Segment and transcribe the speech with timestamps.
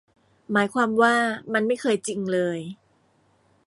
[0.51, 1.15] หมายความว่า
[1.53, 2.59] มันไม่เคยจริงเลย